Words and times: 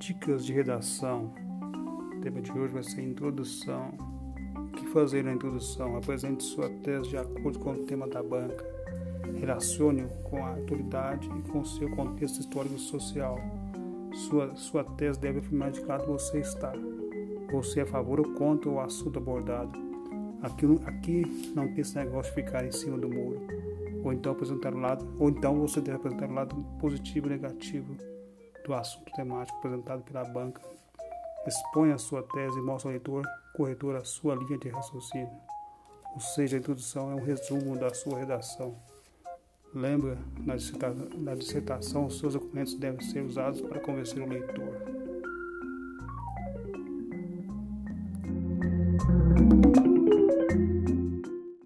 Dicas 0.00 0.46
de 0.46 0.54
redação. 0.54 1.30
O 2.16 2.20
tema 2.22 2.40
de 2.40 2.50
hoje 2.50 2.72
vai 2.72 2.82
ser 2.82 3.02
introdução. 3.02 3.92
O 4.56 4.68
que 4.72 4.86
fazer 4.86 5.22
na 5.22 5.34
introdução? 5.34 5.94
Apresente 5.94 6.42
sua 6.42 6.70
tese 6.70 7.10
de 7.10 7.18
acordo 7.18 7.58
com 7.58 7.72
o 7.72 7.84
tema 7.84 8.08
da 8.08 8.22
banca. 8.22 8.64
Relacione-o 9.38 10.08
com 10.22 10.42
a 10.42 10.54
autoridade 10.54 11.28
e 11.38 11.42
com 11.42 11.62
seu 11.66 11.90
contexto 11.90 12.40
histórico 12.40 12.76
e 12.76 12.78
social. 12.78 13.38
Sua, 14.14 14.54
sua 14.56 14.84
tese 14.84 15.20
deve 15.20 15.40
afirmar 15.40 15.70
de 15.70 15.82
que 15.82 15.86
lado 15.86 16.06
você 16.06 16.38
está. 16.38 16.72
Você 17.52 17.80
é 17.80 17.82
a 17.82 17.86
favor 17.86 18.20
ou 18.20 18.32
contra 18.32 18.70
o 18.70 18.80
assunto 18.80 19.18
abordado. 19.18 19.78
Aqui, 20.40 20.64
aqui 20.86 21.52
não 21.54 21.68
tem 21.68 21.82
esse 21.82 21.94
negócio 21.94 22.34
de 22.34 22.42
ficar 22.42 22.64
em 22.64 22.72
cima 22.72 22.96
do 22.96 23.06
muro. 23.06 23.38
Ou 24.02 24.14
então 24.14 24.32
apresentar 24.32 24.72
o 24.72 24.78
lado, 24.78 25.06
ou 25.18 25.28
então 25.28 25.60
você 25.60 25.78
deve 25.78 25.98
apresentar 25.98 26.26
o 26.26 26.32
lado 26.32 26.56
positivo 26.80 27.26
e 27.26 27.30
negativo 27.32 27.94
do 28.64 28.74
assunto 28.74 29.12
temático 29.12 29.58
apresentado 29.58 30.02
pela 30.02 30.24
banca. 30.24 30.60
Expõe 31.46 31.92
a 31.92 31.98
sua 31.98 32.22
tese 32.22 32.58
e 32.58 32.62
mostre 32.62 32.88
ao 32.88 32.92
leitor, 32.92 33.24
corretor, 33.54 33.96
a 33.96 34.04
sua 34.04 34.34
linha 34.34 34.58
de 34.58 34.68
raciocínio. 34.68 35.30
Ou 36.14 36.20
seja, 36.20 36.56
a 36.56 36.60
introdução 36.60 37.10
é 37.10 37.14
um 37.14 37.24
resumo 37.24 37.78
da 37.78 37.94
sua 37.94 38.18
redação. 38.18 38.76
Lembra, 39.72 40.18
na 40.40 41.34
dissertação, 41.34 42.10
seus 42.10 42.34
documentos 42.34 42.74
devem 42.74 43.00
ser 43.00 43.22
usados 43.22 43.60
para 43.60 43.80
convencer 43.80 44.20
o 44.20 44.28
leitor. 44.28 44.99